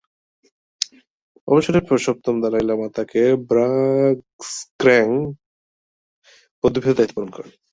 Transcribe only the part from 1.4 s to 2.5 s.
অবসরের পর সপ্তম